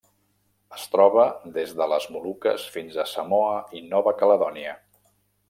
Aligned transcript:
Es 0.77 0.85
troba 0.93 1.25
des 1.57 1.75
de 1.81 1.87
les 1.91 2.07
Moluques 2.15 2.65
fins 2.77 2.97
a 2.97 3.07
Samoa 3.13 3.53
i 3.81 3.83
Nova 3.93 4.17
Caledònia. 4.23 4.75